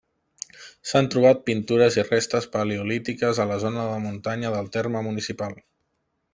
[0.91, 5.59] S'han trobat pintures i restes paleolítiques a la zona de muntanya del terme municipal.